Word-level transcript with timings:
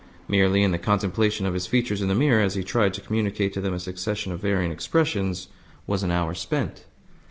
Merely 0.27 0.63
in 0.63 0.71
the 0.71 0.79
contemplation 0.79 1.45
of 1.45 1.53
his 1.53 1.67
features 1.67 2.01
in 2.01 2.07
the 2.07 2.15
mirror, 2.15 2.41
as 2.41 2.55
he 2.55 2.63
tried 2.63 2.95
to 2.95 3.01
communicate 3.01 3.53
to 3.53 3.61
them 3.61 3.75
a 3.75 3.79
succession 3.79 4.31
of 4.31 4.39
varying 4.41 4.71
expressions, 4.71 5.47
was 5.85 6.01
an 6.01 6.09
hour 6.09 6.33
spent. 6.33 6.85